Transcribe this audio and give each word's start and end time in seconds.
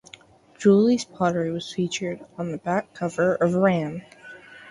Julie's 0.57 1.05
poetry 1.05 1.51
was 1.51 1.71
featured 1.71 2.25
on 2.35 2.51
the 2.51 2.57
back 2.57 2.91
cover 2.95 3.35
of 3.35 3.53
"Ram". 3.53 4.01